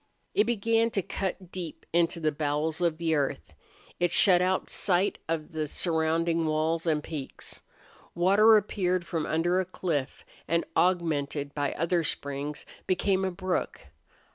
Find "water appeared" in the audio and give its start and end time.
8.15-9.05